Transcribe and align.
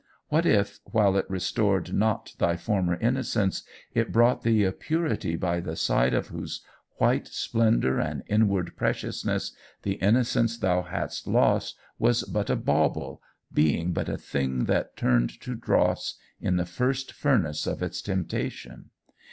What 0.29 0.47
if, 0.47 0.79
while 0.85 1.15
it 1.15 1.29
restored 1.29 1.93
not 1.93 2.33
thy 2.39 2.57
former 2.57 2.95
innocence, 2.95 3.61
it 3.93 4.11
brought 4.11 4.41
thee 4.41 4.63
a 4.63 4.71
purity 4.71 5.35
by 5.35 5.59
the 5.59 5.75
side 5.75 6.15
of 6.15 6.29
whose 6.29 6.61
white 6.97 7.27
splendour 7.27 7.99
and 7.99 8.23
inward 8.25 8.75
preciousness, 8.75 9.51
the 9.83 9.97
innocence 10.01 10.57
thou 10.57 10.81
hadst 10.81 11.27
lost 11.27 11.77
was 11.99 12.23
but 12.23 12.49
a 12.49 12.55
bauble, 12.55 13.21
being 13.53 13.91
but 13.93 14.09
a 14.09 14.17
thing 14.17 14.65
that 14.65 14.97
turned 14.97 15.39
to 15.41 15.53
dross 15.53 16.15
in 16.39 16.55
the 16.57 16.65
first 16.65 17.13
furnace 17.13 17.67
of 17.67 17.83
its 17.83 18.01
temptation? 18.01 18.89